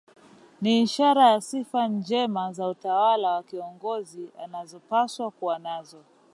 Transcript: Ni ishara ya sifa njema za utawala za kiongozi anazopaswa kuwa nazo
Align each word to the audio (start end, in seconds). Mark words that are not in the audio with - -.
Ni 0.61 0.81
ishara 0.81 1.29
ya 1.31 1.41
sifa 1.41 1.87
njema 1.87 2.53
za 2.53 2.67
utawala 2.67 3.41
za 3.41 3.47
kiongozi 3.47 4.29
anazopaswa 4.43 5.31
kuwa 5.31 5.59
nazo 5.59 6.03